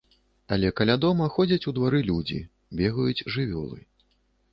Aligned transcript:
Але 0.55 0.69
каля 0.79 0.95
дома 1.03 1.27
ходзяць 1.35 1.67
у 1.71 1.73
двары 1.79 1.99
людзі, 2.07 2.39
бегаюць 2.81 3.25
жывёлы. 3.37 3.79